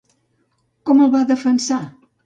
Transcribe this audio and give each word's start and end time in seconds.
Com 0.91 1.05
el 1.07 1.15
va 1.19 1.23
defensar? 1.35 1.83